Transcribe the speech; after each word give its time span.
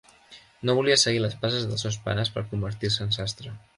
No 0.69 0.75
volia 0.77 0.95
seguir 1.01 1.21
les 1.25 1.35
passes 1.43 1.67
dels 1.73 1.85
seus 1.87 1.99
pares 2.07 2.33
per 2.39 2.47
convertir-se 2.55 3.07
en 3.07 3.15
sastre. 3.19 3.55